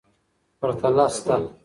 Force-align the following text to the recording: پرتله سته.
پرتله 0.61 1.07
سته. 1.17 1.35